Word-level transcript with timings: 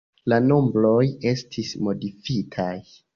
La 0.31 0.37
nombroj 0.45 1.03
estis 1.33 1.73
modifitaj. 1.89 2.71